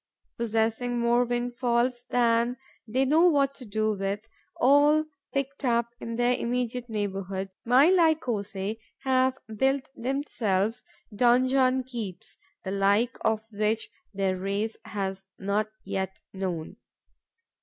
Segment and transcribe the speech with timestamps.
[0.39, 2.57] Possessing more windfalls than
[2.87, 4.27] they know what to do with,
[4.59, 10.83] all picked up in their immediate neighbourhood, my Lycosae have built themselves
[11.15, 16.77] donjon keeps the like of which their race has not yet known.